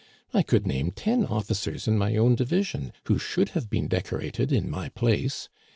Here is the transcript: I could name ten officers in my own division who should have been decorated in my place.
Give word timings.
I 0.33 0.41
could 0.41 0.65
name 0.65 0.89
ten 0.89 1.27
officers 1.27 1.87
in 1.87 1.95
my 1.95 2.15
own 2.17 2.33
division 2.33 2.91
who 3.03 3.19
should 3.19 3.49
have 3.49 3.69
been 3.69 3.87
decorated 3.87 4.51
in 4.51 4.67
my 4.67 4.89
place. 4.89 5.47